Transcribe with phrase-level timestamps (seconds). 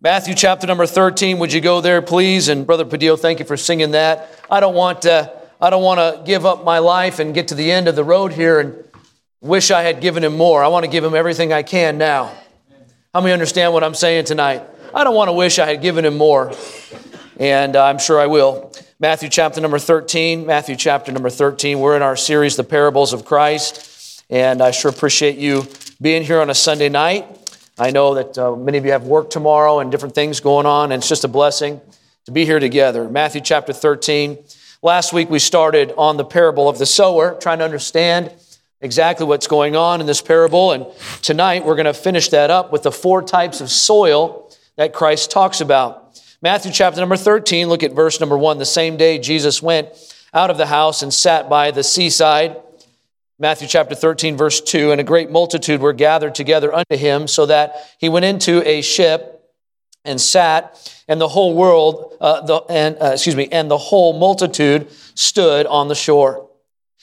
[0.00, 1.40] Matthew chapter number 13.
[1.40, 2.46] Would you go there, please?
[2.46, 4.32] And Brother Padillo, thank you for singing that.
[4.48, 7.56] I don't want to, I don't want to give up my life and get to
[7.56, 8.84] the end of the road here and
[9.40, 10.62] wish I had given him more.
[10.62, 12.32] I want to give him everything I can now.
[13.12, 14.62] How many understand what I'm saying tonight?
[14.94, 16.52] I don't want to wish I had given him more.
[17.40, 18.72] And uh, I'm sure I will.
[19.00, 20.46] Matthew chapter number 13.
[20.46, 21.80] Matthew chapter number 13.
[21.80, 24.24] We're in our series, The Parables of Christ.
[24.30, 25.66] And I sure appreciate you
[26.00, 27.37] being here on a Sunday night.
[27.80, 30.90] I know that uh, many of you have work tomorrow and different things going on,
[30.90, 31.80] and it's just a blessing
[32.24, 33.08] to be here together.
[33.08, 34.36] Matthew chapter 13.
[34.82, 38.32] Last week we started on the parable of the sower, trying to understand
[38.80, 40.72] exactly what's going on in this parable.
[40.72, 40.86] And
[41.22, 45.30] tonight we're going to finish that up with the four types of soil that Christ
[45.30, 46.20] talks about.
[46.42, 48.58] Matthew chapter number 13, look at verse number 1.
[48.58, 49.88] The same day Jesus went
[50.34, 52.56] out of the house and sat by the seaside.
[53.40, 57.46] Matthew chapter 13, verse 2 And a great multitude were gathered together unto him, so
[57.46, 59.34] that he went into a ship
[60.04, 64.18] and sat, and the whole world, uh, the, and, uh, excuse me, and the whole
[64.18, 66.48] multitude stood on the shore.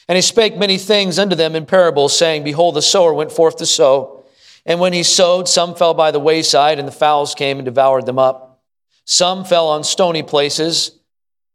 [0.10, 3.58] And he spake many things unto them in parables, saying, Behold, the sower went forth
[3.58, 4.26] to sow.
[4.66, 8.06] And when he sowed, some fell by the wayside, and the fowls came and devoured
[8.06, 8.62] them up.
[9.06, 11.00] Some fell on stony places,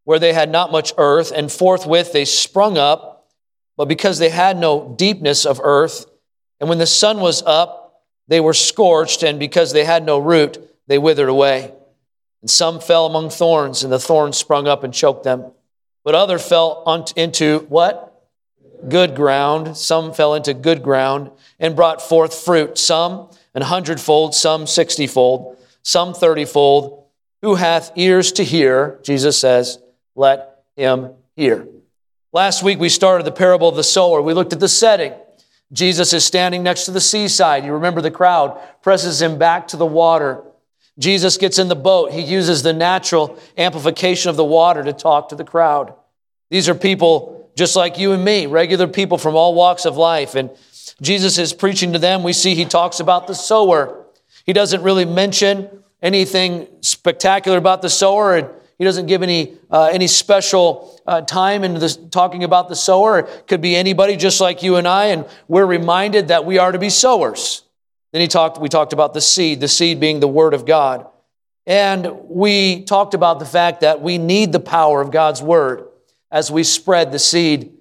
[0.05, 3.09] where they had not much earth, and forthwith they sprung up
[3.81, 6.05] but because they had no deepness of earth,
[6.61, 10.59] and when the sun was up, they were scorched, and because they had no root,
[10.86, 11.73] they withered away.
[12.42, 15.53] And some fell among thorns, and the thorns sprung up and choked them.
[16.05, 16.84] But other fell
[17.17, 18.23] into what?
[18.86, 19.78] Good ground.
[19.78, 26.12] Some fell into good ground and brought forth fruit, some an hundredfold, some sixtyfold, some
[26.12, 27.05] thirtyfold.
[27.41, 29.78] Who hath ears to hear, Jesus says,
[30.14, 31.67] let him hear.
[32.33, 34.23] Last week we started the parable of the sower.
[34.23, 35.12] We looked at the setting.
[35.73, 37.64] Jesus is standing next to the seaside.
[37.64, 40.42] You remember the crowd presses him back to the water.
[40.98, 42.12] Jesus gets in the boat.
[42.12, 45.95] He uses the natural amplification of the water to talk to the crowd.
[46.51, 50.35] These are people just like you and me, regular people from all walks of life.
[50.35, 50.51] And
[51.01, 52.23] Jesus is preaching to them.
[52.23, 54.07] We see he talks about the sower.
[54.47, 55.68] He doesn't really mention
[56.02, 58.60] anything spectacular about the sower.
[58.80, 63.18] He doesn't give any, uh, any special uh, time in this, talking about the sower.
[63.18, 66.73] It could be anybody just like you and I, and we're reminded that we are
[66.73, 67.63] to be sowers.
[68.13, 71.07] Then he talked, we talked about the seed, the seed being the word of God.
[71.67, 75.86] And we talked about the fact that we need the power of God's word
[76.30, 77.74] as we spread the seed.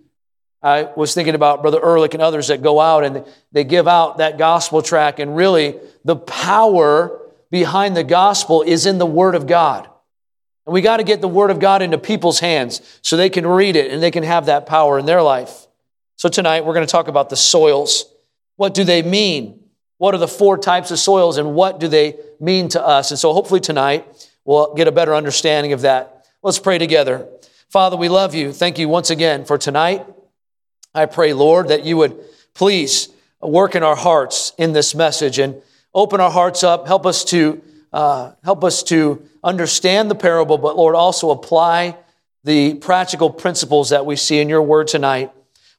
[0.61, 3.23] I was thinking about Brother Ehrlich and others that go out and
[3.53, 8.97] they give out that gospel track, and really the power behind the gospel is in
[8.97, 9.89] the word of God.
[10.69, 13.47] And we got to get the Word of God into people's hands so they can
[13.47, 15.65] read it and they can have that power in their life.
[16.15, 18.05] So tonight we're going to talk about the soils.
[18.55, 19.63] What do they mean?
[19.97, 23.09] What are the four types of soils and what do they mean to us?
[23.09, 26.27] And so hopefully tonight we'll get a better understanding of that.
[26.43, 27.27] Let's pray together.
[27.69, 28.53] Father, we love you.
[28.53, 30.05] Thank you once again for tonight.
[30.93, 32.15] I pray, Lord, that you would
[32.53, 33.09] please
[33.41, 35.63] work in our hearts in this message and
[35.95, 36.85] open our hearts up.
[36.85, 37.59] Help us to
[37.91, 41.97] uh, help us to understand the parable, but Lord, also apply
[42.43, 45.31] the practical principles that we see in your word tonight.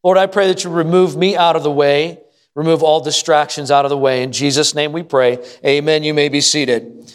[0.02, 2.20] Lord, I pray that you remove me out of the way,
[2.54, 4.22] remove all distractions out of the way.
[4.22, 5.44] In Jesus' name we pray.
[5.64, 6.02] Amen.
[6.02, 7.12] You may be seated.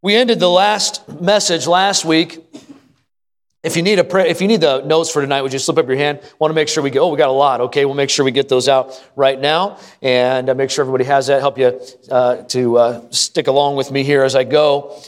[0.00, 2.40] We ended the last message last week
[3.62, 5.86] if you need a if you need the notes for tonight, would you slip up
[5.86, 6.20] your hand?
[6.40, 7.04] Want to make sure we go.
[7.04, 7.60] Oh, we got a lot.
[7.60, 11.04] Okay, we'll make sure we get those out right now, and uh, make sure everybody
[11.04, 11.40] has that.
[11.40, 11.80] Help you
[12.10, 15.00] uh, to uh, stick along with me here as I go.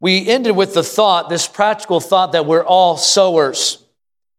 [0.00, 3.84] We ended with the thought, this practical thought that we're all sowers,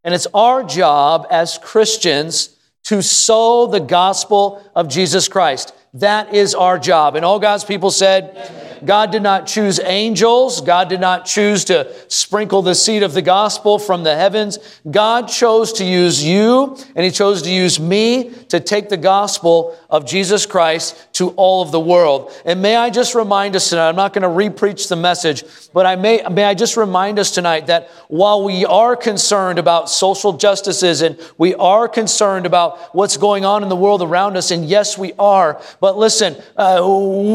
[0.05, 5.75] and it's our job as Christians to sow the gospel of Jesus Christ.
[5.93, 7.15] That is our job.
[7.15, 8.31] And all God's people said.
[8.35, 8.69] Amen.
[8.85, 10.61] God did not choose angels.
[10.61, 14.57] God did not choose to sprinkle the seed of the gospel from the heavens.
[14.89, 19.77] God chose to use you and He chose to use me to take the gospel
[19.89, 22.31] of Jesus Christ to all of the world.
[22.45, 25.43] And may I just remind us tonight, I'm not going to repreach the message,
[25.73, 29.89] but I may, may I just remind us tonight that while we are concerned about
[29.89, 34.51] social justices and we are concerned about what's going on in the world around us,
[34.51, 36.81] and yes, we are, but listen, uh,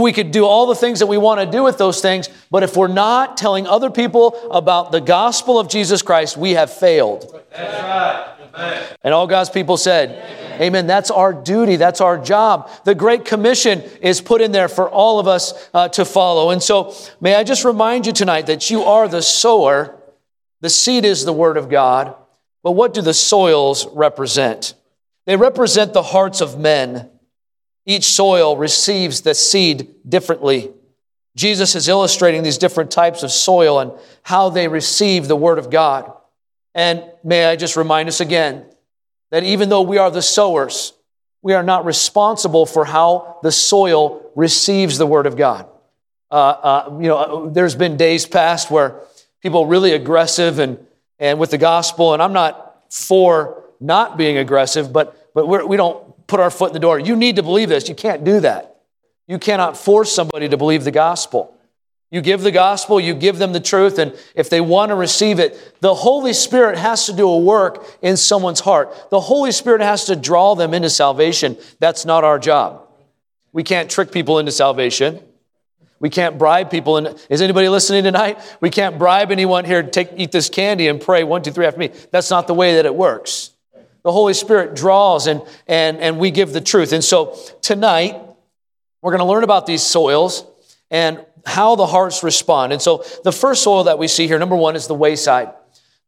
[0.02, 2.62] we could do all the things that we want to do with those things, but
[2.62, 7.42] if we're not telling other people about the gospel of Jesus Christ, we have failed.
[7.50, 8.34] That's right.
[9.02, 10.62] And all God's people said, Amen.
[10.62, 10.86] Amen.
[10.86, 11.76] That's our duty.
[11.76, 12.70] That's our job.
[12.84, 16.50] The Great Commission is put in there for all of us uh, to follow.
[16.50, 19.96] And so, may I just remind you tonight that you are the sower.
[20.60, 22.14] The seed is the Word of God.
[22.62, 24.74] But what do the soils represent?
[25.26, 27.10] They represent the hearts of men.
[27.86, 30.72] Each soil receives the seed differently.
[31.36, 33.92] Jesus is illustrating these different types of soil and
[34.22, 36.12] how they receive the Word of God.
[36.74, 38.66] And may I just remind us again
[39.30, 40.92] that even though we are the sowers,
[41.42, 45.68] we are not responsible for how the soil receives the Word of God.
[46.30, 49.00] Uh, uh, you know, there's been days past where
[49.42, 50.78] people really aggressive and,
[51.18, 55.76] and with the gospel, and I'm not for not being aggressive, but, but we're, we
[55.76, 56.98] do not put our foot in the door.
[56.98, 57.88] You need to believe this.
[57.88, 58.76] You can't do that.
[59.26, 61.54] You cannot force somebody to believe the gospel.
[62.10, 65.40] You give the gospel, you give them the truth, and if they want to receive
[65.40, 69.10] it, the Holy Spirit has to do a work in someone's heart.
[69.10, 71.56] The Holy Spirit has to draw them into salvation.
[71.80, 72.86] That's not our job.
[73.52, 75.20] We can't trick people into salvation.
[75.98, 76.98] We can't bribe people.
[76.98, 78.38] And is anybody listening tonight?
[78.60, 81.66] We can't bribe anyone here to take, eat this candy and pray one, two, three
[81.66, 81.90] after me.
[82.12, 83.50] That's not the way that it works.
[84.04, 86.92] The Holy Spirit draws and, and, and we give the truth.
[86.92, 88.20] And so tonight,
[89.02, 90.46] we're going to learn about these soils
[90.90, 92.72] and how the hearts respond.
[92.72, 95.52] And so the first soil that we see here, number one, is the wayside.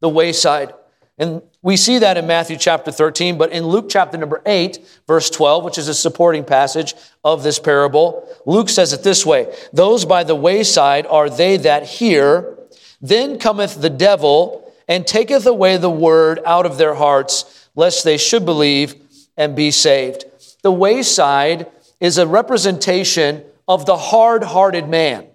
[0.00, 0.72] The wayside.
[1.19, 5.31] And we see that in Matthew chapter 13, but in Luke chapter number 8, verse
[5.31, 6.94] 12, which is a supporting passage
[7.25, 11.84] of this parable, Luke says it this way Those by the wayside are they that
[11.84, 12.58] hear,
[13.00, 18.17] then cometh the devil and taketh away the word out of their hearts, lest they
[18.17, 18.94] should believe
[19.37, 20.25] and be saved.
[20.62, 21.67] The wayside
[22.00, 25.26] is a representation of the hard hearted man,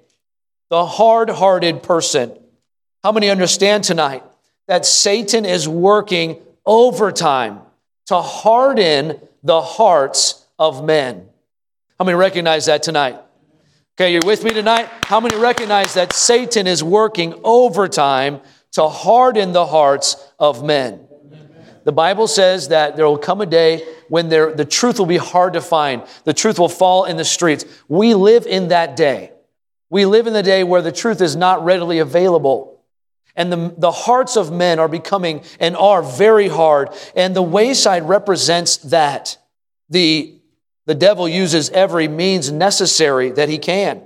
[0.69, 2.37] the hard hearted person.
[3.03, 4.23] How many understand tonight
[4.67, 7.61] that Satan is working overtime
[8.07, 11.27] to harden the hearts of men?
[11.97, 13.19] How many recognize that tonight?
[13.95, 14.89] Okay, you're with me tonight?
[15.03, 18.39] How many recognize that Satan is working overtime
[18.71, 21.07] to harden the hearts of men?
[21.83, 25.17] The Bible says that there will come a day when there, the truth will be
[25.17, 26.03] hard to find.
[26.25, 27.65] The truth will fall in the streets.
[27.87, 29.31] We live in that day.
[29.89, 32.83] We live in the day where the truth is not readily available.
[33.35, 36.89] And the, the hearts of men are becoming and are very hard.
[37.15, 39.37] And the wayside represents that.
[39.89, 40.39] The,
[40.85, 44.03] the devil uses every means necessary that he can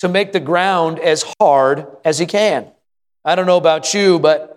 [0.00, 2.70] to make the ground as hard as he can.
[3.24, 4.55] I don't know about you, but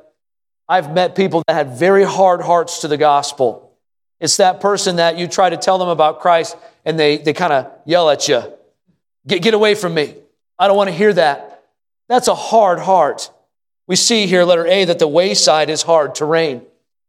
[0.69, 3.75] I've met people that had very hard hearts to the gospel.
[4.19, 6.55] It's that person that you try to tell them about Christ
[6.85, 8.43] and they, they kind of yell at you.
[9.25, 10.13] Get, get away from me.
[10.59, 11.63] I don't want to hear that.
[12.07, 13.31] That's a hard heart.
[13.87, 16.61] We see here, letter A, that the wayside is hard terrain.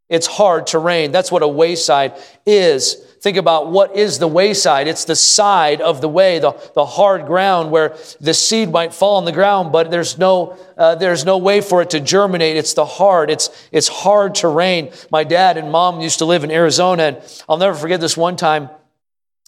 [0.09, 1.12] It's hard terrain.
[1.12, 2.15] That's what a wayside
[2.47, 2.97] is.
[3.20, 4.88] Think about what is the wayside.
[4.88, 9.17] It's the side of the way, the, the hard ground where the seed might fall
[9.17, 12.56] on the ground, but there's no, uh, there's no way for it to germinate.
[12.56, 13.31] It's the hard.
[13.31, 14.90] It's, it's hard terrain.
[15.11, 18.37] My dad and mom used to live in Arizona, and I'll never forget this one
[18.37, 18.70] time.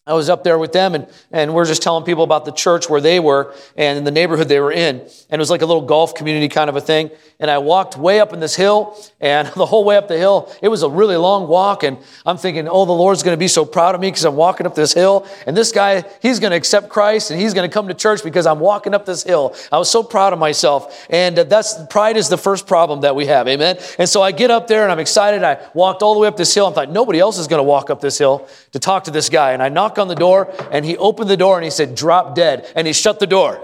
[0.05, 2.91] I was up there with them and, and we're just telling people about the church
[2.91, 4.99] where they were and the neighborhood they were in.
[4.99, 7.13] And it was like a little golf community kind of a thing.
[7.39, 10.53] And I walked way up in this hill and the whole way up the hill,
[10.61, 11.85] it was a really long walk.
[11.85, 14.35] And I'm thinking, oh, the Lord's going to be so proud of me because I'm
[14.35, 15.25] walking up this hill.
[15.47, 18.25] And this guy, he's going to accept Christ and he's going to come to church
[18.25, 19.55] because I'm walking up this hill.
[19.71, 21.07] I was so proud of myself.
[21.11, 23.47] And uh, that's pride is the first problem that we have.
[23.47, 23.79] Amen.
[24.01, 25.45] And so I get up there and I'm excited.
[25.45, 26.67] I walked all the way up this hill.
[26.67, 29.29] I thought nobody else is going to walk up this hill to talk to this
[29.29, 29.53] guy.
[29.53, 32.35] And I knock on the door and he opened the door and he said, drop
[32.35, 32.71] dead.
[32.75, 33.61] And he shut the door.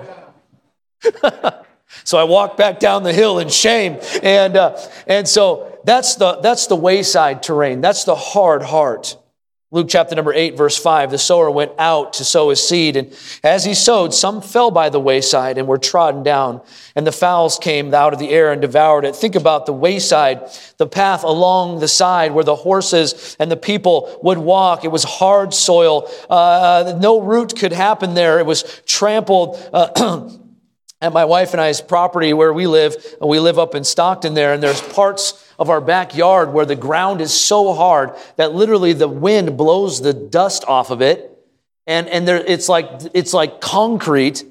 [2.04, 3.99] so I walked back down the hill in shame.
[4.23, 7.80] And, uh, and so that's the, that's the wayside terrain.
[7.80, 9.16] That's the hard heart.
[9.70, 13.14] Luke chapter number 8, verse 5 the sower went out to sow his seed, and
[13.44, 16.62] as he sowed, some fell by the wayside and were trodden down,
[16.96, 19.14] and the fowls came out of the air and devoured it.
[19.14, 20.48] Think about the wayside,
[20.78, 24.87] the path along the side where the horses and the people would walk.
[24.87, 29.62] It was hard soil, uh, no root could happen there, it was trampled.
[29.70, 30.30] Uh,
[31.00, 34.52] at my wife and I's property where we live, we live up in Stockton there,
[34.52, 39.09] and there's parts of our backyard where the ground is so hard that literally the
[39.09, 41.37] wind blows the dust off of it.
[41.87, 44.45] And, and there, it's, like, it's like concrete,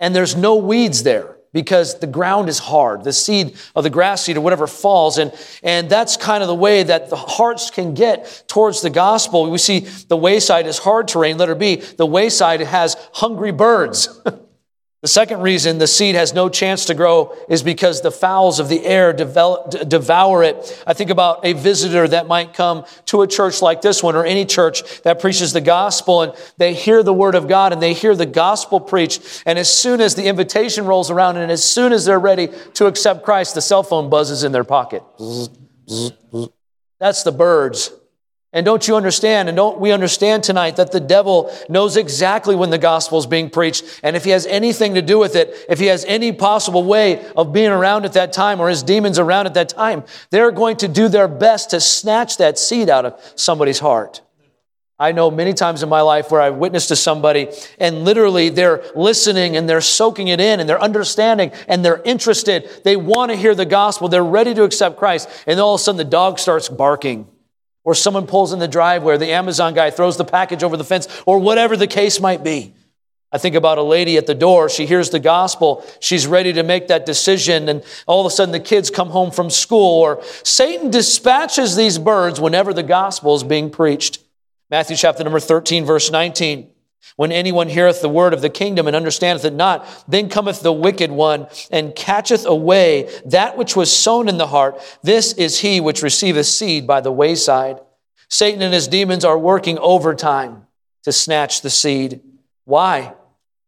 [0.00, 3.04] and there's no weeds there because the ground is hard.
[3.04, 5.18] The seed of the grass seed or whatever falls.
[5.18, 5.32] And,
[5.62, 9.48] and that's kind of the way that the hearts can get towards the gospel.
[9.48, 11.38] We see the wayside is hard terrain.
[11.38, 11.76] Letter be.
[11.76, 14.20] the wayside has hungry birds.
[15.04, 18.70] The second reason the seed has no chance to grow is because the fowls of
[18.70, 20.82] the air develop, devour it.
[20.86, 24.24] I think about a visitor that might come to a church like this one or
[24.24, 27.92] any church that preaches the gospel and they hear the word of God and they
[27.92, 29.42] hear the gospel preached.
[29.44, 32.86] And as soon as the invitation rolls around and as soon as they're ready to
[32.86, 35.02] accept Christ, the cell phone buzzes in their pocket.
[36.98, 37.90] That's the birds
[38.54, 39.48] And don't you understand?
[39.48, 43.50] And don't we understand tonight that the devil knows exactly when the gospel is being
[43.50, 44.00] preached?
[44.04, 47.26] And if he has anything to do with it, if he has any possible way
[47.36, 50.76] of being around at that time or his demons around at that time, they're going
[50.78, 54.22] to do their best to snatch that seed out of somebody's heart.
[55.00, 57.48] I know many times in my life where I've witnessed to somebody
[57.80, 62.70] and literally they're listening and they're soaking it in and they're understanding and they're interested.
[62.84, 64.08] They want to hear the gospel.
[64.08, 65.28] They're ready to accept Christ.
[65.48, 67.26] And all of a sudden the dog starts barking
[67.84, 70.84] or someone pulls in the driveway, or the Amazon guy throws the package over the
[70.84, 72.74] fence, or whatever the case might be.
[73.30, 74.68] I think about a lady at the door.
[74.68, 75.84] She hears the gospel.
[75.98, 77.68] She's ready to make that decision.
[77.68, 80.02] And all of a sudden, the kids come home from school.
[80.02, 84.20] Or Satan dispatches these birds whenever the gospel is being preached.
[84.70, 86.70] Matthew chapter number 13, verse 19.
[87.16, 90.72] When anyone heareth the word of the kingdom and understandeth it not, then cometh the
[90.72, 94.80] wicked one and catcheth away that which was sown in the heart.
[95.02, 97.78] This is he which receiveth seed by the wayside.
[98.28, 100.66] Satan and his demons are working overtime
[101.04, 102.20] to snatch the seed.
[102.64, 103.14] Why?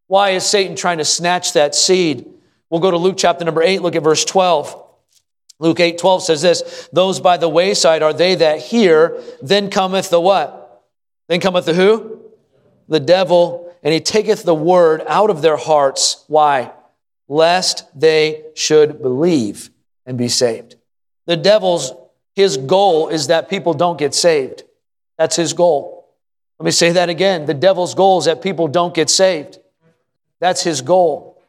[0.07, 2.27] Why is Satan trying to snatch that seed?
[2.69, 4.83] We'll go to Luke chapter number 8, look at verse 12.
[5.59, 10.09] Luke 8, 12 says this, those by the wayside are they that hear, then cometh
[10.09, 10.85] the what?
[11.29, 12.26] Then cometh the who?
[12.87, 16.23] The devil, and he taketh the word out of their hearts.
[16.27, 16.71] Why?
[17.27, 19.69] Lest they should believe
[20.05, 20.75] and be saved.
[21.25, 21.93] The devil's,
[22.35, 24.63] his goal is that people don't get saved.
[25.17, 26.07] That's his goal.
[26.59, 27.45] Let me say that again.
[27.45, 29.59] The devil's goal is that people don't get saved.
[30.39, 31.41] That's his goal.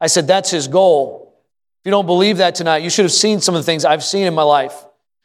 [0.00, 1.34] I said, that's his goal.
[1.80, 4.04] If you don't believe that tonight, you should have seen some of the things I've
[4.04, 4.84] seen in my life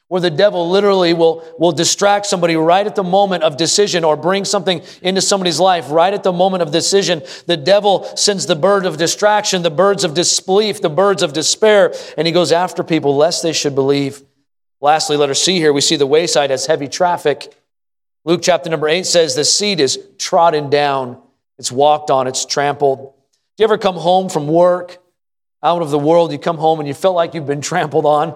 [0.09, 4.17] where the devil literally will, will distract somebody right at the moment of decision or
[4.17, 7.21] bring something into somebody's life right at the moment of decision.
[7.45, 11.93] The devil sends the bird of distraction, the birds of disbelief, the birds of despair,
[12.17, 14.23] and he goes after people lest they should believe.
[14.81, 17.53] Lastly, let us see here, we see the wayside has heavy traffic.
[18.25, 21.21] Luke chapter number eight says the seed is trodden down,
[21.59, 23.13] it's walked on, it's trampled.
[23.57, 24.97] Do you ever come home from work,
[25.61, 28.35] out of the world, you come home and you feel like you've been trampled on?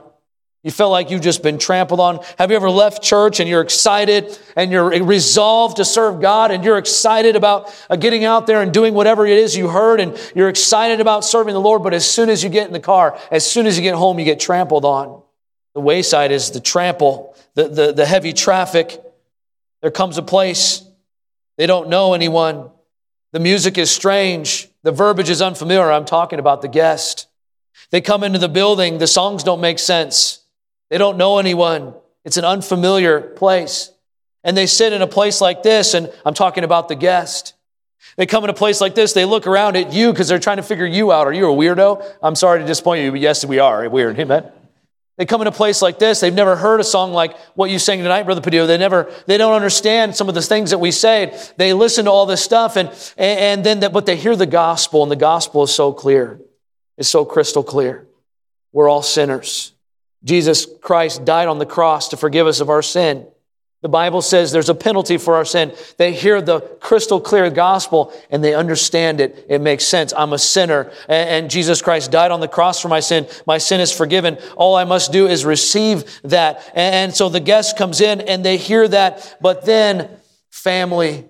[0.64, 2.20] You feel like you've just been trampled on.
[2.38, 6.64] Have you ever left church and you're excited and you're resolved to serve God and
[6.64, 10.18] you're excited about uh, getting out there and doing whatever it is you heard and
[10.34, 13.20] you're excited about serving the Lord, but as soon as you get in the car,
[13.30, 15.22] as soon as you get home, you get trampled on.
[15.74, 19.02] The wayside is the trample, the, the, the heavy traffic.
[19.82, 20.84] There comes a place
[21.58, 22.72] they don't know anyone.
[23.32, 24.70] The music is strange.
[24.84, 25.92] The verbiage is unfamiliar.
[25.92, 27.28] I'm talking about the guest.
[27.92, 28.98] They come into the building.
[28.98, 30.43] The songs don't make sense.
[30.94, 31.96] They don't know anyone.
[32.24, 33.90] It's an unfamiliar place.
[34.44, 37.56] And they sit in a place like this, and I'm talking about the guest.
[38.16, 40.58] They come in a place like this, they look around at you because they're trying
[40.58, 41.26] to figure you out.
[41.26, 42.08] Are you a weirdo?
[42.22, 44.20] I'm sorry to disappoint you, but yes, we are weird.
[44.20, 44.52] Amen.
[45.18, 47.80] They come in a place like this, they've never heard a song like what you
[47.80, 48.68] sang tonight, Brother Padillo.
[48.68, 51.36] They never, they don't understand some of the things that we say.
[51.58, 55.02] They listen to all this stuff and, and then, that, but they hear the gospel,
[55.02, 56.40] and the gospel is so clear.
[57.00, 58.06] It's so crystal clear.
[58.72, 59.73] We're all sinners.
[60.24, 63.28] Jesus Christ died on the cross to forgive us of our sin.
[63.84, 65.74] The Bible says there's a penalty for our sin.
[65.98, 69.46] They hear the crystal clear gospel and they understand it.
[69.50, 70.14] It makes sense.
[70.16, 73.28] I'm a sinner and Jesus Christ died on the cross for my sin.
[73.46, 74.38] My sin is forgiven.
[74.56, 76.72] All I must do is receive that.
[76.74, 80.10] And so the guest comes in and they hear that, but then
[80.50, 81.26] family,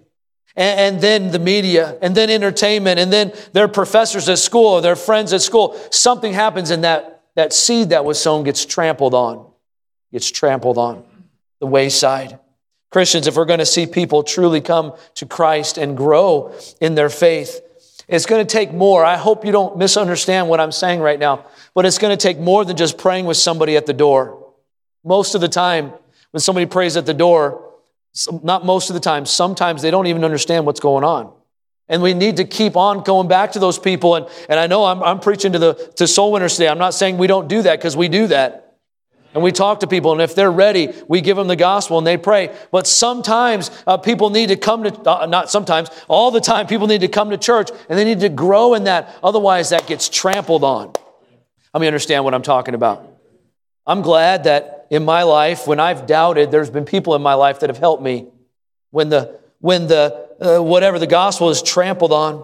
[0.56, 4.96] and, then the media, and then entertainment, and then their professors at school or their
[4.96, 5.76] friends at school.
[5.90, 9.48] Something happens in that that seed that was sown gets trampled on,
[10.12, 11.04] gets trampled on
[11.60, 12.40] the wayside.
[12.92, 17.10] Christians, if we're going to see people truly come to Christ and grow in their
[17.10, 17.62] faith,
[18.08, 19.04] it's going to take more.
[19.04, 22.38] I hope you don't misunderstand what I'm saying right now, but it's going to take
[22.38, 24.54] more than just praying with somebody at the door.
[25.04, 25.94] Most of the time,
[26.32, 27.74] when somebody prays at the door,
[28.44, 31.34] not most of the time, sometimes they don't even understand what's going on.
[31.90, 34.16] And we need to keep on going back to those people.
[34.16, 36.70] And, and I know I'm, I'm preaching to the to soul winners today.
[36.70, 38.64] I'm not saying we don't do that because we do that.
[39.34, 42.06] And we talk to people, and if they're ready, we give them the gospel and
[42.06, 42.56] they pray.
[42.72, 46.86] But sometimes uh, people need to come to, uh, not sometimes, all the time, people
[46.86, 49.16] need to come to church and they need to grow in that.
[49.24, 50.94] Otherwise, that gets trampled on.
[51.74, 53.10] Let me understand what I'm talking about.
[53.88, 57.62] I'm glad that in my life, when I've doubted, there's been people in my life
[57.62, 58.28] that have helped me.
[58.92, 62.44] When the, when the, uh, whatever the gospel is trampled on.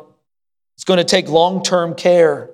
[0.76, 2.50] It's going to take long term care.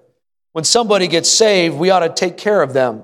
[0.53, 3.03] When somebody gets saved, we ought to take care of them.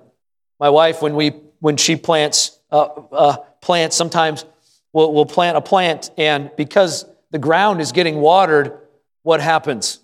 [0.60, 4.44] My wife, when, we, when she plants uh, uh, plants, sometimes
[4.92, 8.80] we'll, we'll plant a plant, and because the ground is getting watered,
[9.22, 10.00] what happens?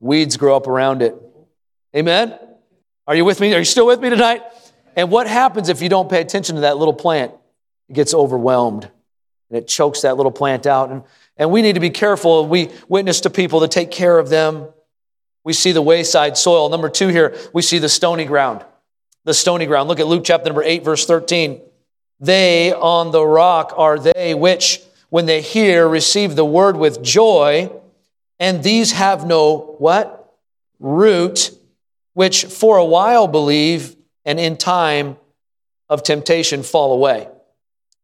[0.00, 1.14] Weeds grow up around it.
[1.94, 2.38] Amen?
[3.06, 3.52] Are you with me?
[3.52, 4.44] Are you still with me tonight?
[4.96, 7.34] And what happens if you don't pay attention to that little plant?
[7.90, 8.90] It gets overwhelmed
[9.52, 10.90] and it chokes that little plant out.
[10.90, 11.02] And,
[11.36, 12.46] and we need to be careful.
[12.46, 14.66] We witness to people to take care of them.
[15.44, 16.70] We see the wayside soil.
[16.70, 18.64] Number two here, we see the stony ground.
[19.24, 19.90] The stony ground.
[19.90, 21.60] Look at Luke chapter number 8, verse 13.
[22.18, 24.80] They on the rock are they which,
[25.10, 27.70] when they hear, receive the word with joy,
[28.40, 30.34] and these have no what?
[30.80, 31.50] Root,
[32.14, 35.18] which for a while believe, and in time
[35.90, 37.28] of temptation fall away.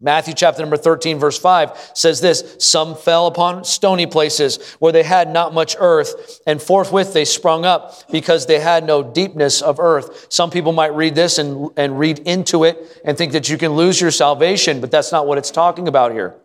[0.00, 5.02] Matthew chapter number 13, verse 5 says this Some fell upon stony places where they
[5.02, 9.81] had not much earth, and forthwith they sprung up because they had no deepness of
[9.81, 10.28] earth.
[10.31, 13.73] Some people might read this and, and read into it and think that you can
[13.73, 16.37] lose your salvation, but that's not what it's talking about here.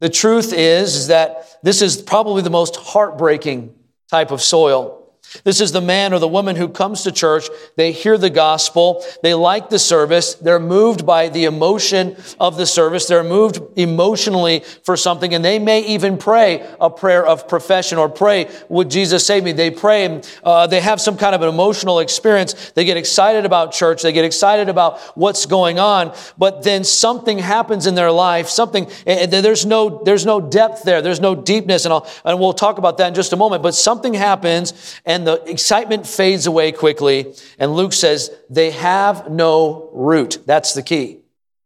[0.00, 3.72] The truth is, is that this is probably the most heartbreaking
[4.10, 5.05] type of soil.
[5.44, 7.48] This is the man or the woman who comes to church.
[7.76, 9.04] They hear the gospel.
[9.22, 10.34] They like the service.
[10.34, 13.06] They're moved by the emotion of the service.
[13.06, 18.08] They're moved emotionally for something, and they may even pray a prayer of profession or
[18.08, 19.52] pray, Would Jesus save me?
[19.52, 20.22] They pray.
[20.42, 22.72] Uh, they have some kind of an emotional experience.
[22.72, 24.02] They get excited about church.
[24.02, 28.48] They get excited about what's going on, but then something happens in their life.
[28.48, 31.02] Something, there's no, there's no depth there.
[31.02, 33.74] There's no deepness, and, I'll, and we'll talk about that in just a moment, but
[33.74, 37.34] something happens, and the excitement fades away quickly.
[37.58, 40.38] And Luke says, they have no root.
[40.46, 41.20] That's the key.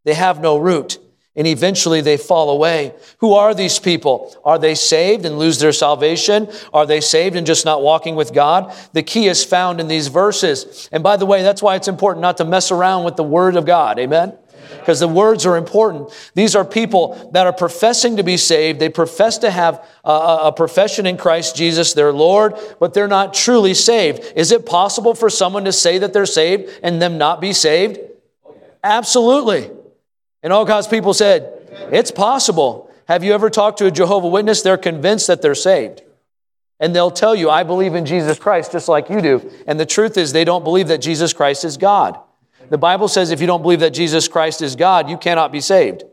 [0.04, 0.99] They have no root.
[1.37, 2.92] And eventually they fall away.
[3.19, 4.37] Who are these people?
[4.45, 6.49] Are they saved and lose their salvation?
[6.75, 8.75] Are they saved and just not walking with God?
[8.92, 10.88] The key is found in these verses.
[10.90, 13.57] And by the way, that's why it's important not to mess around with the Word
[13.57, 13.99] of God.
[13.99, 14.37] Amen?
[14.79, 16.11] Because the words are important.
[16.35, 18.81] These are people that are professing to be saved.
[18.81, 23.35] They profess to have a, a, profession in Christ Jesus, their Lord, but they're not
[23.35, 24.33] truly saved.
[24.37, 27.99] Is it possible for someone to say that they're saved and them not be saved?
[28.83, 29.71] Absolutely.
[30.43, 31.53] And all God's people said,
[31.93, 32.91] It's possible.
[33.07, 34.62] Have you ever talked to a Jehovah Witness?
[34.62, 36.03] They're convinced that they're saved.
[36.79, 39.50] And they'll tell you, I believe in Jesus Christ just like you do.
[39.67, 42.19] And the truth is, they don't believe that Jesus Christ is God.
[42.71, 45.61] The Bible says if you don't believe that Jesus Christ is God, you cannot be
[45.61, 46.04] saved.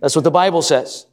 [0.00, 1.06] That's what the Bible says.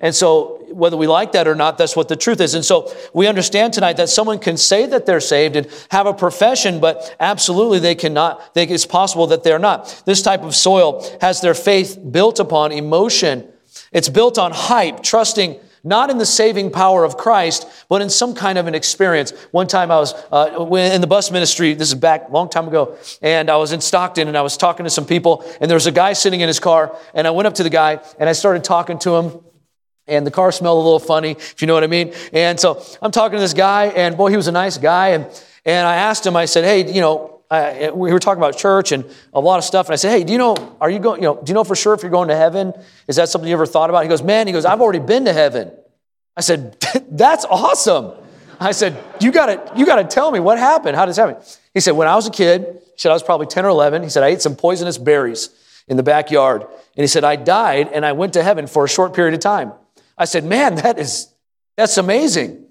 [0.00, 2.54] And so, whether we like that or not, that's what the truth is.
[2.54, 6.12] And so, we understand tonight that someone can say that they're saved and have a
[6.12, 8.54] profession, but absolutely they cannot.
[8.54, 10.02] They, it's possible that they're not.
[10.04, 13.48] This type of soil has their faith built upon emotion.
[13.92, 18.34] It's built on hype, trusting not in the saving power of Christ, but in some
[18.34, 19.32] kind of an experience.
[19.50, 22.66] One time I was uh, in the bus ministry, this is back a long time
[22.66, 25.76] ago, and I was in Stockton and I was talking to some people, and there
[25.76, 28.28] was a guy sitting in his car, and I went up to the guy and
[28.28, 29.40] I started talking to him.
[30.06, 32.12] And the car smelled a little funny, if you know what I mean.
[32.34, 35.08] And so I'm talking to this guy, and boy, he was a nice guy.
[35.08, 35.24] And,
[35.64, 37.33] and I asked him, I said, hey, you know,
[37.94, 39.86] We were talking about church and a lot of stuff.
[39.86, 41.64] And I said, Hey, do you know, are you going, you know, do you know
[41.64, 42.72] for sure if you're going to heaven?
[43.08, 44.02] Is that something you ever thought about?
[44.02, 45.70] He goes, Man, he goes, I've already been to heaven.
[46.36, 46.76] I said,
[47.10, 48.12] That's awesome.
[48.60, 50.96] I said, You gotta, you gotta tell me what happened.
[50.96, 51.36] How did this happen?
[51.72, 54.02] He said, When I was a kid, he said, I was probably 10 or 11.
[54.02, 55.50] He said, I ate some poisonous berries
[55.88, 56.62] in the backyard.
[56.62, 59.40] And he said, I died and I went to heaven for a short period of
[59.40, 59.72] time.
[60.16, 61.28] I said, Man, that is,
[61.76, 62.63] that's amazing.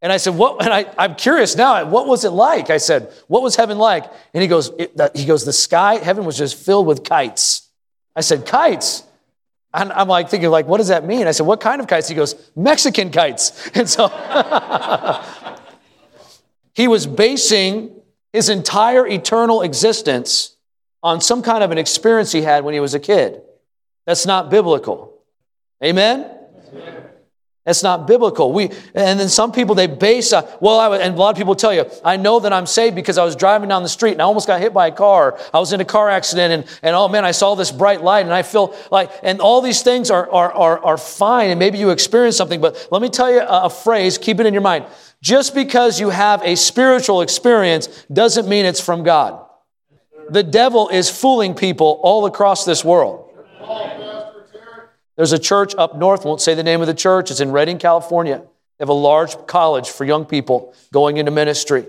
[0.00, 2.70] And I said, what, and I, I'm curious now, what was it like?
[2.70, 4.04] I said, what was heaven like?
[4.32, 7.68] And he goes, the, he goes, the sky, heaven was just filled with kites.
[8.14, 9.02] I said, kites?
[9.74, 11.26] And I'm like thinking, like, what does that mean?
[11.26, 12.08] I said, what kind of kites?
[12.08, 13.70] He goes, Mexican kites.
[13.74, 14.08] And so
[16.74, 17.90] he was basing
[18.32, 20.56] his entire eternal existence
[21.02, 23.42] on some kind of an experience he had when he was a kid.
[24.06, 25.14] That's not biblical.
[25.82, 26.37] Amen.
[27.68, 28.50] That's not biblical.
[28.50, 31.54] We, and then some people, they base, uh, well, I, and a lot of people
[31.54, 34.22] tell you, I know that I'm saved because I was driving down the street and
[34.22, 35.38] I almost got hit by a car.
[35.52, 38.24] I was in a car accident and, and oh man, I saw this bright light
[38.24, 41.76] and I feel like, and all these things are, are, are, are fine and maybe
[41.76, 44.62] you experience something, but let me tell you a, a phrase, keep it in your
[44.62, 44.86] mind.
[45.20, 49.44] Just because you have a spiritual experience doesn't mean it's from God.
[50.30, 53.30] The devil is fooling people all across this world.
[55.18, 57.78] There's a church up north, won't say the name of the church, it's in Redding,
[57.78, 58.38] California.
[58.38, 61.86] They have a large college for young people going into ministry.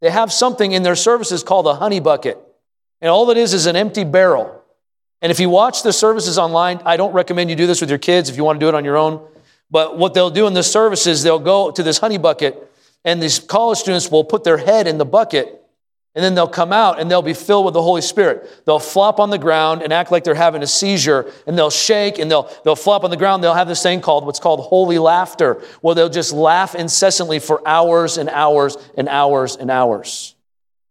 [0.00, 2.38] They have something in their services called a honey bucket.
[3.00, 4.64] And all it is is an empty barrel.
[5.20, 8.00] And if you watch the services online, I don't recommend you do this with your
[8.00, 9.24] kids if you want to do it on your own.
[9.70, 12.68] But what they'll do in the services, they'll go to this honey bucket,
[13.04, 15.61] and these college students will put their head in the bucket
[16.14, 18.64] and then they'll come out and they'll be filled with the Holy Spirit.
[18.66, 22.18] They'll flop on the ground and act like they're having a seizure and they'll shake
[22.18, 23.42] and they'll, they'll flop on the ground.
[23.42, 27.66] They'll have this thing called what's called holy laughter, where they'll just laugh incessantly for
[27.66, 30.34] hours and hours and hours and hours.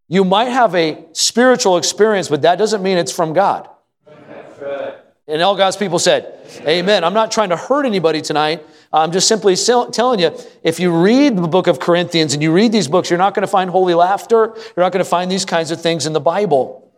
[0.07, 3.69] You might have a spiritual experience, but that doesn't mean it's from God.
[5.27, 7.03] And all God's people said, Amen.
[7.03, 8.65] I'm not trying to hurt anybody tonight.
[8.93, 12.71] I'm just simply telling you if you read the book of Corinthians and you read
[12.71, 14.53] these books, you're not going to find holy laughter.
[14.55, 16.91] You're not going to find these kinds of things in the Bible.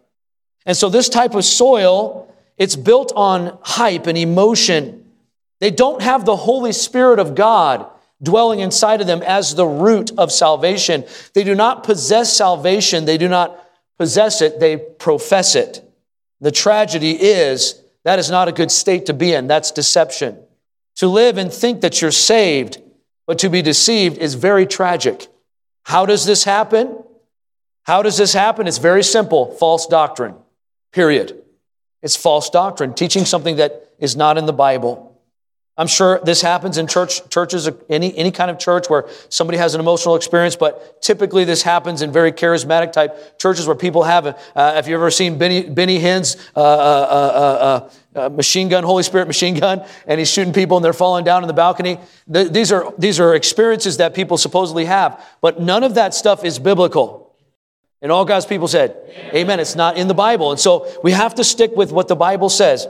[0.65, 5.11] And so, this type of soil, it's built on hype and emotion.
[5.59, 7.85] They don't have the Holy Spirit of God
[8.21, 11.03] dwelling inside of them as the root of salvation.
[11.33, 13.59] They do not possess salvation, they do not
[13.97, 15.81] possess it, they profess it.
[16.39, 19.47] The tragedy is that is not a good state to be in.
[19.47, 20.42] That's deception.
[20.97, 22.81] To live and think that you're saved,
[23.25, 25.27] but to be deceived is very tragic.
[25.83, 27.03] How does this happen?
[27.83, 28.67] How does this happen?
[28.67, 30.35] It's very simple false doctrine,
[30.91, 31.41] period.
[32.01, 35.12] It's false doctrine, teaching something that is not in the Bible.
[35.75, 39.73] I'm sure this happens in church, churches, any, any kind of church where somebody has
[39.73, 44.27] an emotional experience, but typically this happens in very charismatic type churches where people have,
[44.27, 49.01] uh, if you've ever seen Benny, Benny Hinn's uh, uh, uh, uh, machine gun, Holy
[49.01, 51.97] Spirit machine gun, and he's shooting people and they're falling down in the balcony.
[52.27, 56.45] The, these, are, these are experiences that people supposedly have, but none of that stuff
[56.45, 57.35] is biblical.
[57.99, 59.35] And all God's people said, Amen.
[59.35, 59.59] Amen.
[59.59, 60.51] It's not in the Bible.
[60.51, 62.85] And so we have to stick with what the Bible says.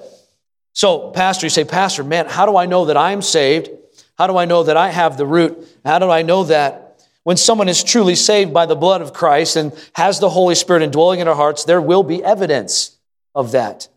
[0.73, 3.69] So, Pastor, you say, Pastor, man, how do I know that I'm saved?
[4.17, 5.67] How do I know that I have the root?
[5.85, 6.83] How do I know that
[7.23, 10.83] when someone is truly saved by the blood of Christ and has the Holy Spirit
[10.83, 12.97] indwelling in our hearts, there will be evidence
[13.33, 13.87] of that.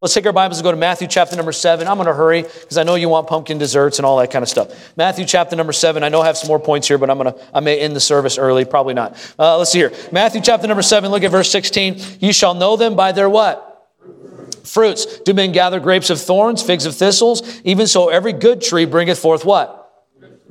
[0.00, 1.86] Let's take our Bibles and go to Matthew chapter number seven.
[1.86, 4.42] I'm going to hurry because I know you want pumpkin desserts and all that kind
[4.42, 4.96] of stuff.
[4.96, 6.02] Matthew chapter number seven.
[6.02, 7.94] I know I have some more points here, but I'm going to, I may end
[7.94, 8.64] the service early.
[8.64, 9.14] Probably not.
[9.38, 9.92] Uh, let's see here.
[10.10, 11.12] Matthew chapter number seven.
[11.12, 12.18] Look at verse 16.
[12.18, 13.71] You shall know them by their what?
[14.64, 15.20] Fruits.
[15.20, 17.60] Do men gather grapes of thorns, figs of thistles?
[17.64, 19.78] Even so, every good tree bringeth forth what?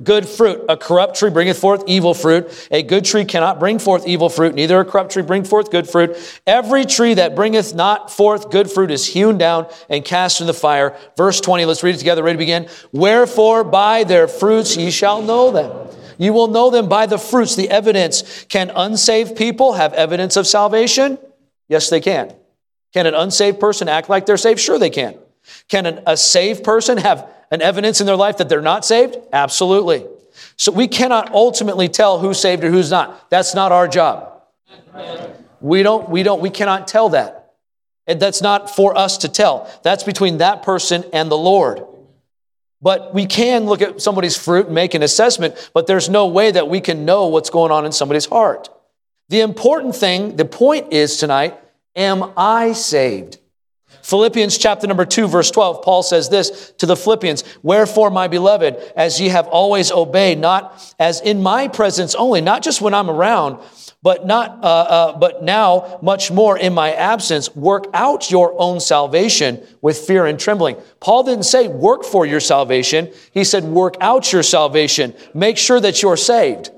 [0.02, 0.64] Good fruit.
[0.68, 2.68] A corrupt tree bringeth forth evil fruit.
[2.70, 5.88] A good tree cannot bring forth evil fruit, neither a corrupt tree bring forth good
[5.88, 6.16] fruit.
[6.46, 10.54] Every tree that bringeth not forth good fruit is hewn down and cast in the
[10.54, 10.96] fire.
[11.16, 12.22] Verse 20, let's read it together.
[12.22, 12.68] Ready to begin?
[12.90, 15.88] Wherefore by their fruits ye shall know them.
[16.18, 18.44] You will know them by the fruits, the evidence.
[18.48, 21.18] Can unsaved people have evidence of salvation?
[21.68, 22.34] Yes, they can.
[22.92, 24.60] Can an unsaved person act like they're saved?
[24.60, 25.16] Sure, they can.
[25.68, 29.16] Can an, a saved person have an evidence in their life that they're not saved?
[29.32, 30.06] Absolutely.
[30.56, 33.30] So we cannot ultimately tell who's saved or who's not.
[33.30, 34.42] That's not our job.
[35.60, 37.54] We don't, we don't, we cannot tell that.
[38.06, 39.70] And that's not for us to tell.
[39.82, 41.84] That's between that person and the Lord.
[42.80, 46.50] But we can look at somebody's fruit and make an assessment, but there's no way
[46.50, 48.68] that we can know what's going on in somebody's heart.
[49.28, 51.56] The important thing, the point is tonight,
[51.96, 53.38] am I saved?
[54.02, 58.76] Philippians chapter number 2 verse 12 Paul says this to the Philippians wherefore my beloved
[58.96, 63.08] as ye have always obeyed not as in my presence only not just when I'm
[63.08, 63.60] around
[64.02, 68.80] but not uh, uh, but now much more in my absence work out your own
[68.80, 70.76] salvation with fear and trembling.
[70.98, 73.12] Paul didn't say work for your salvation.
[73.32, 75.14] He said work out your salvation.
[75.34, 76.70] Make sure that you're saved.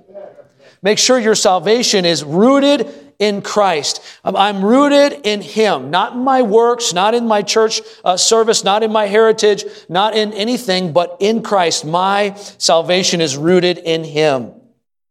[0.83, 4.01] Make sure your salvation is rooted in Christ.
[4.25, 8.65] Um, I'm rooted in Him, not in my works, not in my church uh, service,
[8.65, 11.85] not in my heritage, not in anything, but in Christ.
[11.85, 14.53] My salvation is rooted in Him.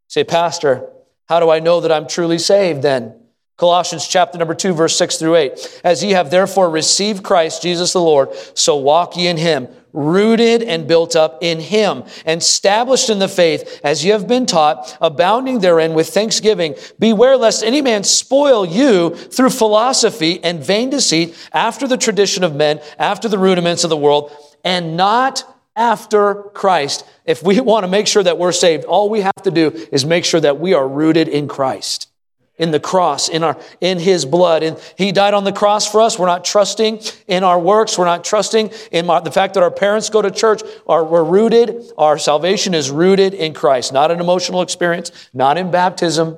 [0.07, 0.89] Say, Pastor,
[1.27, 3.15] how do I know that I'm truly saved then?
[3.57, 5.81] Colossians chapter number 2 verse 6 through 8.
[5.83, 10.63] As ye have therefore received Christ Jesus the Lord, so walk ye in him, rooted
[10.63, 14.97] and built up in him, and established in the faith as ye have been taught,
[14.99, 16.73] abounding therein with thanksgiving.
[16.97, 22.55] Beware lest any man spoil you through philosophy and vain deceit, after the tradition of
[22.55, 25.43] men, after the rudiments of the world, and not
[25.75, 27.05] after Christ.
[27.25, 30.05] If we want to make sure that we're saved, all we have to do is
[30.05, 32.09] make sure that we are rooted in Christ
[32.57, 34.61] in the cross, in our, in his blood.
[34.63, 36.19] And he died on the cross for us.
[36.19, 37.97] We're not trusting in our works.
[37.97, 40.61] We're not trusting in the fact that our parents go to church.
[40.87, 41.83] Our, we're rooted.
[41.97, 46.37] Our salvation is rooted in Christ, not an emotional experience, not in baptism,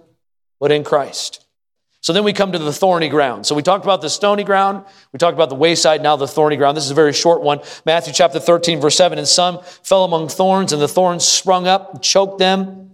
[0.59, 1.45] but in Christ.
[1.99, 3.47] So then we come to the thorny ground.
[3.47, 4.85] So we talked about the stony ground.
[5.11, 6.77] We talked about the wayside, now the thorny ground.
[6.77, 7.61] This is a very short one.
[7.83, 9.17] Matthew chapter 13, verse 7.
[9.17, 12.91] And some fell among thorns, and the thorns sprung up and choked them.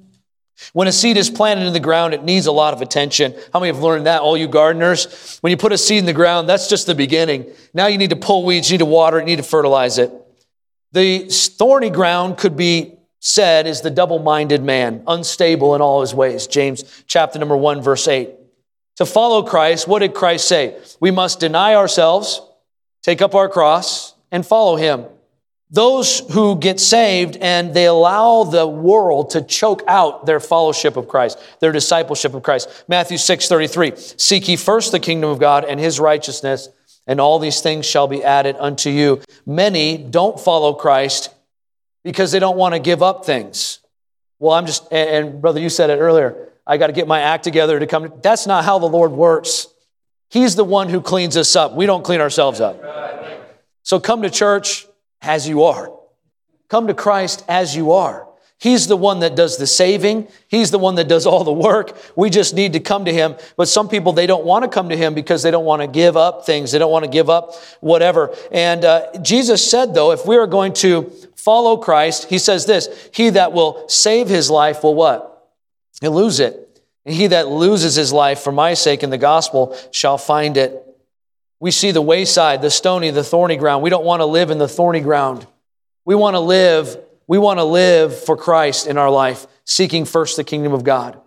[0.73, 3.33] When a seed is planted in the ground, it needs a lot of attention.
[3.53, 5.39] How many have learned that, all you gardeners?
[5.41, 7.51] When you put a seed in the ground, that's just the beginning.
[7.73, 9.97] Now you need to pull weeds, you need to water it, you need to fertilize
[9.97, 10.11] it.
[10.93, 16.13] The thorny ground could be said is the double minded man, unstable in all his
[16.13, 16.47] ways.
[16.47, 18.29] James chapter number 1, verse 8.
[18.97, 20.77] To follow Christ, what did Christ say?
[20.99, 22.41] We must deny ourselves,
[23.03, 25.05] take up our cross, and follow him
[25.71, 31.07] those who get saved and they allow the world to choke out their fellowship of
[31.07, 32.83] Christ, their discipleship of Christ.
[32.89, 33.93] Matthew 6 33.
[33.95, 36.67] Seek ye first the kingdom of God and his righteousness,
[37.07, 39.21] and all these things shall be added unto you.
[39.45, 41.33] Many don't follow Christ
[42.03, 43.79] because they don't want to give up things.
[44.39, 46.49] Well, I'm just, and, brother, you said it earlier.
[46.67, 48.11] I got to get my act together to come.
[48.21, 49.67] That's not how the Lord works.
[50.29, 51.75] He's the one who cleans us up.
[51.75, 52.81] We don't clean ourselves up.
[53.83, 54.87] So come to church
[55.21, 55.91] as you are.
[56.69, 58.27] Come to Christ as you are.
[58.61, 60.27] He's the one that does the saving.
[60.47, 61.97] He's the one that does all the work.
[62.15, 63.35] We just need to come to Him.
[63.57, 65.87] But some people, they don't want to come to Him because they don't want to
[65.87, 66.71] give up things.
[66.71, 68.35] They don't want to give up whatever.
[68.51, 73.09] And uh, Jesus said, though, if we are going to follow Christ, He says this
[73.11, 75.49] He that will save his life will what?
[75.99, 76.67] He'll lose it.
[77.05, 80.85] And he that loses his life for my sake in the gospel shall find it.
[81.61, 83.83] We see the wayside, the stony, the thorny ground.
[83.83, 85.47] We don't want to live in the thorny ground.
[86.03, 86.97] We want to live
[87.31, 91.17] we want to live for Christ in our life, seeking first the kingdom of God.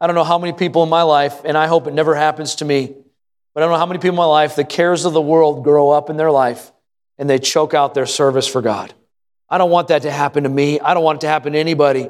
[0.00, 2.54] I don't know how many people in my life, and I hope it never happens
[2.56, 2.94] to me,
[3.52, 5.62] but I don't know how many people in my life, the cares of the world
[5.62, 6.72] grow up in their life
[7.18, 8.94] and they choke out their service for God.
[9.50, 10.80] I don't want that to happen to me.
[10.80, 12.08] I don't want it to happen to anybody.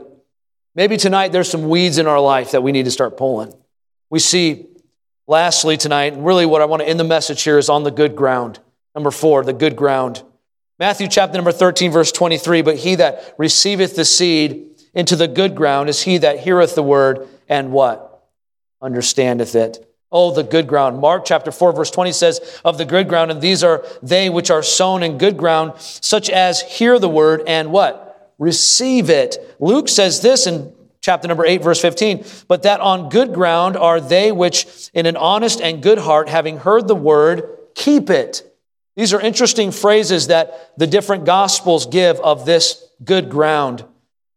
[0.76, 3.52] Maybe tonight there's some weeds in our life that we need to start pulling.
[4.10, 4.66] We see,
[5.26, 8.16] lastly, tonight, really what I want to end the message here is on the good
[8.16, 8.60] ground.
[8.94, 10.22] Number four, the good ground.
[10.78, 15.54] Matthew chapter number 13, verse 23 But he that receiveth the seed into the good
[15.54, 18.28] ground is he that heareth the word and what?
[18.80, 19.88] Understandeth it.
[20.10, 21.00] Oh, the good ground.
[21.00, 24.50] Mark chapter 4, verse 20 says, Of the good ground, and these are they which
[24.50, 28.34] are sown in good ground, such as hear the word and what?
[28.38, 29.56] Receive it.
[29.58, 30.73] Luke says this in
[31.04, 35.18] chapter number 8, verse 15, But that on good ground are they which in an
[35.18, 38.42] honest and good heart, having heard the word, keep it.
[38.96, 43.84] These are interesting phrases that the different gospels give of this good ground.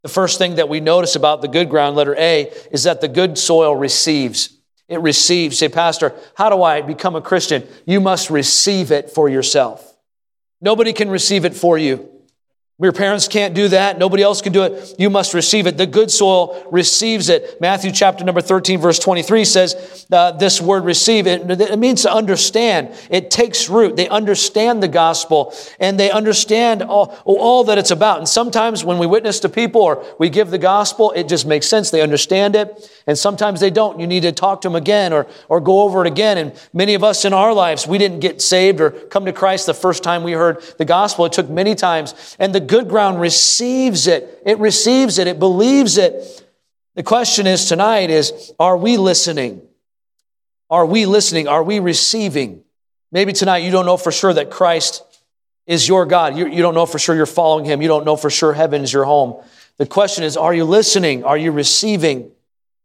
[0.04, 3.08] The first thing that we notice about the good ground, letter A, is that the
[3.08, 4.58] good soil receives.
[4.90, 5.58] It receives.
[5.58, 7.66] Say, Pastor, how do I become a Christian?
[7.86, 9.96] You must receive it for yourself.
[10.60, 12.17] Nobody can receive it for you.
[12.80, 13.98] Your parents can't do that.
[13.98, 14.94] Nobody else can do it.
[15.00, 15.78] You must receive it.
[15.78, 17.60] The good soil receives it.
[17.60, 21.26] Matthew chapter number 13, verse 23 says uh, this word receive.
[21.26, 22.96] It, it means to understand.
[23.10, 23.96] It takes root.
[23.96, 28.20] They understand the gospel and they understand all, all that it's about.
[28.20, 31.66] And sometimes when we witness to people or we give the gospel, it just makes
[31.66, 31.90] sense.
[31.90, 32.92] They understand it.
[33.08, 34.00] And sometimes they don't.
[34.00, 36.38] You need to talk to them again or, or go over it again.
[36.38, 39.66] And many of us in our lives, we didn't get saved or come to Christ
[39.66, 41.26] the first time we heard the gospel.
[41.26, 42.36] It took many times.
[42.38, 44.42] And the good ground receives it.
[44.46, 45.28] It receives it.
[45.28, 46.44] It believes it.
[46.96, 49.62] The question is tonight is, are we listening?
[50.70, 51.48] Are we listening?
[51.48, 52.64] Are we receiving?
[53.12, 55.04] Maybe tonight you don't know for sure that Christ
[55.66, 56.38] is your God.
[56.38, 57.82] You, you don't know for sure you're following him.
[57.82, 59.44] You don't know for sure heaven is your home.
[59.78, 61.24] The question is, are you listening?
[61.24, 62.32] Are you receiving?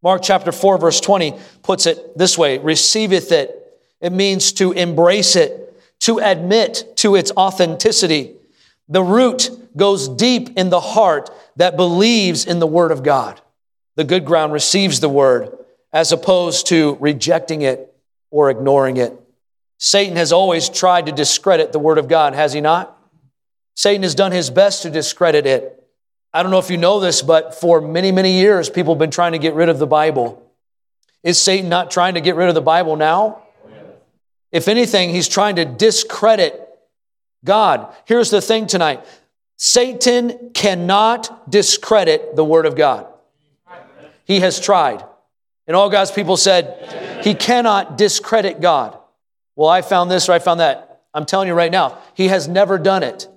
[0.03, 3.59] Mark chapter 4, verse 20 puts it this way receiveth it.
[4.01, 8.35] It means to embrace it, to admit to its authenticity.
[8.89, 13.41] The root goes deep in the heart that believes in the Word of God.
[13.97, 15.57] The good ground receives the Word
[15.93, 17.95] as opposed to rejecting it
[18.31, 19.19] or ignoring it.
[19.79, 22.97] Satan has always tried to discredit the Word of God, has he not?
[23.75, 25.79] Satan has done his best to discredit it.
[26.33, 29.11] I don't know if you know this, but for many, many years, people have been
[29.11, 30.43] trying to get rid of the Bible.
[31.23, 33.43] Is Satan not trying to get rid of the Bible now?
[34.51, 36.59] If anything, he's trying to discredit
[37.45, 37.95] God.
[38.05, 39.05] Here's the thing tonight
[39.65, 43.07] Satan cannot discredit the Word of God.
[44.25, 45.05] He has tried.
[45.69, 48.99] And all God's people said, He cannot discredit God.
[49.55, 51.03] Well, I found this or I found that.
[51.15, 53.29] I'm telling you right now, He has never done it.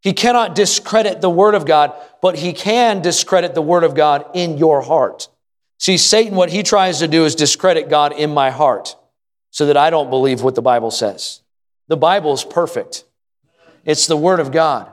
[0.00, 4.24] He cannot discredit the Word of God, but He can discredit the Word of God
[4.32, 5.28] in your heart.
[5.76, 8.96] See, Satan, what he tries to do is discredit God in my heart
[9.50, 11.42] so that I don't believe what the Bible says.
[11.88, 13.04] The Bible is perfect.
[13.84, 14.90] It's the Word of God.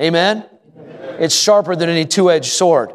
[0.00, 0.46] Amen?
[0.76, 1.16] Amen?
[1.20, 2.92] It's sharper than any two edged sword.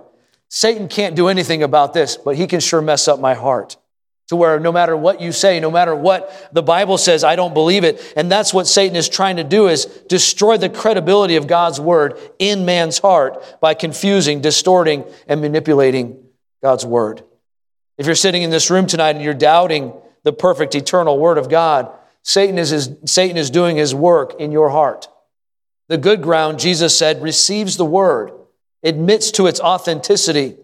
[0.50, 3.78] Satan can't do anything about this, but he can sure mess up my heart
[4.28, 7.54] to where no matter what you say, no matter what the Bible says, I don't
[7.54, 8.14] believe it.
[8.16, 12.18] And that's what Satan is trying to do is destroy the credibility of God's word
[12.40, 16.24] in man's heart by confusing, distorting, and manipulating
[16.64, 17.24] God's word.
[17.98, 21.50] If you're sitting in this room tonight and you're doubting the perfect eternal word of
[21.50, 21.92] God,
[22.24, 25.08] Satan is, his, Satan is doing his work in your heart.
[25.88, 28.32] The good ground, Jesus said, receives the word,
[28.84, 30.58] admits to its authenticity.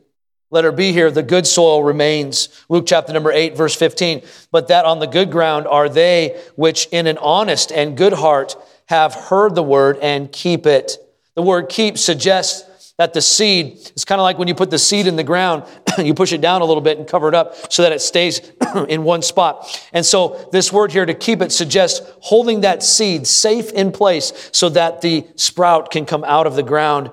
[0.49, 1.09] Let her be here.
[1.09, 2.49] The good soil remains.
[2.67, 4.21] Luke chapter number 8, verse 15.
[4.51, 8.55] But that on the good ground are they which in an honest and good heart
[8.87, 10.97] have heard the word and keep it.
[11.35, 14.79] The word keep suggests that the seed is kind of like when you put the
[14.79, 15.63] seed in the ground,
[15.97, 18.51] you push it down a little bit and cover it up so that it stays
[18.89, 19.87] in one spot.
[19.93, 24.49] And so this word here to keep it suggests holding that seed safe in place
[24.51, 27.11] so that the sprout can come out of the ground.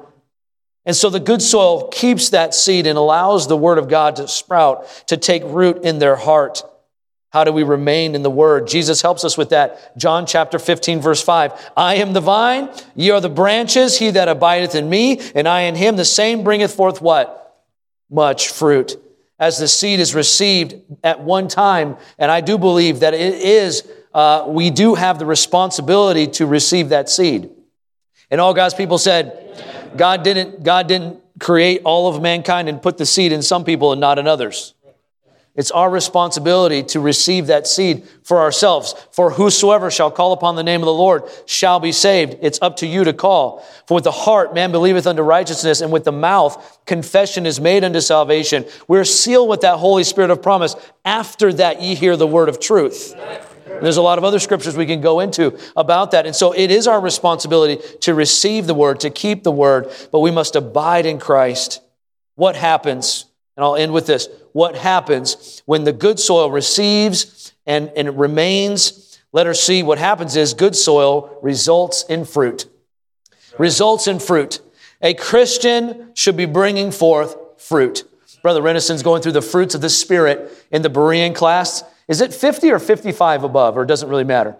[0.84, 4.26] And so the good soil keeps that seed and allows the word of God to
[4.26, 6.62] sprout, to take root in their heart.
[7.38, 8.66] How do we remain in the word?
[8.66, 9.96] Jesus helps us with that.
[9.96, 11.70] John chapter 15, verse 5.
[11.76, 15.60] I am the vine, ye are the branches, he that abideth in me, and I
[15.60, 17.62] in him, the same bringeth forth what?
[18.10, 19.00] Much fruit.
[19.38, 23.88] As the seed is received at one time, and I do believe that it is,
[24.12, 27.50] uh, we do have the responsibility to receive that seed.
[28.32, 32.98] And all God's people said, God didn't, God didn't create all of mankind and put
[32.98, 34.74] the seed in some people and not in others.
[35.58, 38.94] It's our responsibility to receive that seed for ourselves.
[39.10, 42.36] For whosoever shall call upon the name of the Lord shall be saved.
[42.40, 43.66] It's up to you to call.
[43.88, 47.82] For with the heart man believeth unto righteousness, and with the mouth confession is made
[47.82, 48.66] unto salvation.
[48.86, 52.60] We're sealed with that Holy Spirit of promise after that ye hear the word of
[52.60, 53.16] truth.
[53.16, 56.24] And there's a lot of other scriptures we can go into about that.
[56.24, 60.20] And so it is our responsibility to receive the word, to keep the word, but
[60.20, 61.80] we must abide in Christ.
[62.36, 63.27] What happens?
[63.58, 68.14] And I'll end with this what happens when the good soil receives and, and it
[68.14, 69.18] remains.
[69.32, 72.66] Let her see what happens is good soil results in fruit.
[73.58, 74.60] Results in fruit.
[75.02, 78.04] A Christian should be bringing forth fruit.
[78.42, 81.82] Brother Rennison's going through the fruits of the Spirit in the Berean class.
[82.06, 84.56] Is it 50 or 55 above, or doesn't really matter?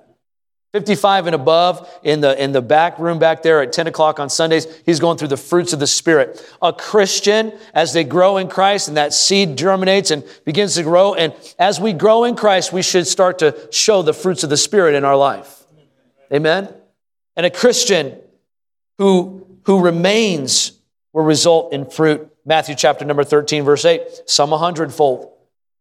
[0.73, 4.29] 55 and above in the, in the back room back there at 10 o'clock on
[4.29, 4.67] Sundays.
[4.85, 6.45] He's going through the fruits of the Spirit.
[6.61, 11.15] A Christian, as they grow in Christ and that seed germinates and begins to grow,
[11.15, 14.59] and as we grow in Christ, we should start to show the fruits of the
[14.59, 15.65] Spirit in our life.
[16.33, 16.73] Amen?
[17.35, 18.19] And a Christian
[18.99, 20.73] who, who remains
[21.13, 22.29] will result in fruit.
[22.45, 24.03] Matthew chapter number 13, verse 8.
[24.27, 25.33] Some a hundredfold,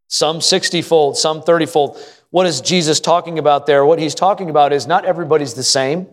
[0.08, 1.98] some 60 fold, some 30 fold.
[2.30, 3.86] What is Jesus talking about there?
[3.86, 6.08] What he's talking about is not everybody's the same.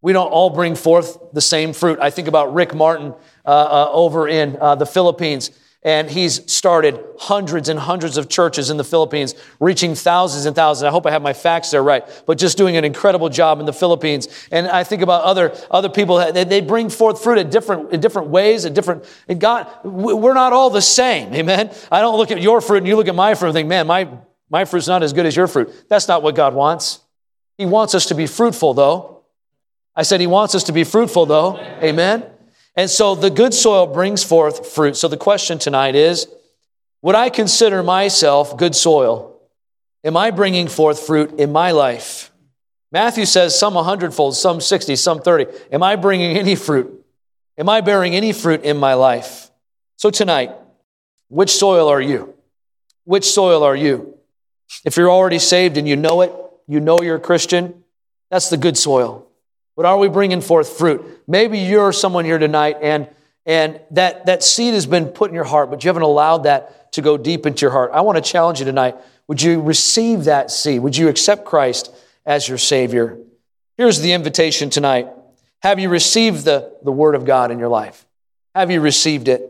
[0.00, 2.00] We don't all bring forth the same fruit.
[2.00, 3.14] I think about Rick Martin
[3.46, 5.52] uh, uh, over in uh, the Philippines,
[5.84, 10.82] and he's started hundreds and hundreds of churches in the Philippines, reaching thousands and thousands.
[10.82, 13.66] I hope I have my facts there right, but just doing an incredible job in
[13.66, 14.26] the Philippines.
[14.50, 18.00] And I think about other other people; they, they bring forth fruit in different in
[18.00, 19.04] different ways, at different.
[19.28, 21.32] And God, we're not all the same.
[21.32, 21.72] Amen.
[21.92, 23.86] I don't look at your fruit and you look at my fruit and think, man,
[23.86, 24.08] my
[24.52, 25.72] my fruit's not as good as your fruit.
[25.88, 27.00] That's not what God wants.
[27.56, 29.22] He wants us to be fruitful, though.
[29.96, 31.58] I said He wants us to be fruitful, though.
[31.82, 32.24] Amen.
[32.76, 34.96] And so the good soil brings forth fruit.
[34.96, 36.28] So the question tonight is
[37.00, 39.40] Would I consider myself good soil?
[40.04, 42.30] Am I bringing forth fruit in my life?
[42.90, 45.46] Matthew says some a hundredfold, some 60, some 30.
[45.72, 47.02] Am I bringing any fruit?
[47.56, 49.50] Am I bearing any fruit in my life?
[49.96, 50.50] So tonight,
[51.28, 52.34] which soil are you?
[53.04, 54.11] Which soil are you?
[54.84, 56.32] If you're already saved and you know it,
[56.66, 57.84] you know you're a Christian,
[58.30, 59.26] that's the good soil.
[59.76, 61.22] But are we bringing forth fruit?
[61.26, 63.08] Maybe you're someone here tonight and,
[63.46, 66.92] and that, that seed has been put in your heart, but you haven't allowed that
[66.92, 67.90] to go deep into your heart.
[67.92, 68.96] I want to challenge you tonight.
[69.28, 70.82] Would you receive that seed?
[70.82, 71.94] Would you accept Christ
[72.26, 73.18] as your Savior?
[73.76, 75.08] Here's the invitation tonight.
[75.62, 78.04] Have you received the, the Word of God in your life?
[78.54, 79.42] Have you received it?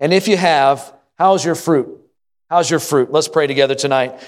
[0.00, 2.00] And if you have, how's your fruit?
[2.48, 3.12] How's your fruit?
[3.12, 4.20] Let's pray together tonight.